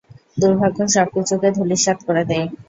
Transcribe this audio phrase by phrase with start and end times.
[0.37, 2.47] দুর্ভাগ্য সবকিছুকে ধূলিস্যাৎ করে দেয়।